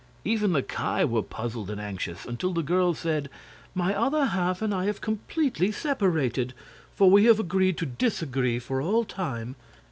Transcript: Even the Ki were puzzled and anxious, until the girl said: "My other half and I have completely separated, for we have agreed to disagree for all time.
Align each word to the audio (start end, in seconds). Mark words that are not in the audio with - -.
Even 0.25 0.51
the 0.53 0.63
Ki 0.63 1.03
were 1.03 1.21
puzzled 1.21 1.69
and 1.69 1.79
anxious, 1.79 2.25
until 2.25 2.53
the 2.53 2.63
girl 2.63 2.95
said: 2.95 3.29
"My 3.75 3.93
other 3.93 4.25
half 4.25 4.63
and 4.63 4.73
I 4.73 4.85
have 4.85 4.99
completely 4.99 5.71
separated, 5.71 6.55
for 6.95 7.11
we 7.11 7.25
have 7.25 7.39
agreed 7.39 7.77
to 7.77 7.85
disagree 7.85 8.57
for 8.57 8.81
all 8.81 9.05
time. 9.05 9.55